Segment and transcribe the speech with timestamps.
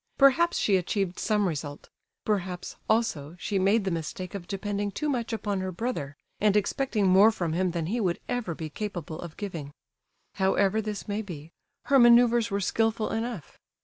[0.17, 1.87] Perhaps she achieved some result;
[2.25, 7.05] perhaps, also, she made the mistake of depending too much upon her brother, and expecting
[7.07, 9.71] more from him than he would ever be capable of giving.
[10.41, 11.51] However this may be,
[11.85, 13.59] her manoeuvres were skilful enough.